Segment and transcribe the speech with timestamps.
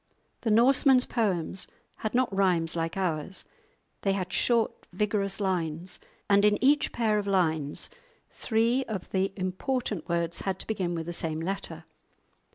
[0.41, 1.67] The Norsemen's poems
[1.97, 3.45] had not rhymes like ours;
[4.01, 7.87] they had short vigorous lines, and in each pair of lines
[8.31, 11.83] three of the important words had to begin with the same letter.